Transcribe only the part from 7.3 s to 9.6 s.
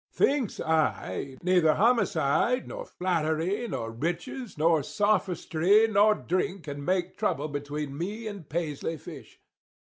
between me and Paisley Fish.